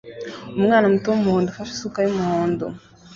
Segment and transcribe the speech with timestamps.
[0.59, 2.65] Umwana muto wumuhondo ufashe isuka yumuhondo